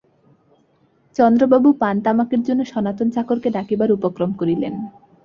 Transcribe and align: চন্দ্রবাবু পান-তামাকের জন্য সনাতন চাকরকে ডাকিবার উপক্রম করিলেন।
চন্দ্রবাবু 1.15 1.69
পান-তামাকের 1.81 2.41
জন্য 2.43 2.61
সনাতন 2.65 3.07
চাকরকে 3.09 3.49
ডাকিবার 3.49 3.89
উপক্রম 3.91 4.31
করিলেন। 4.33 4.73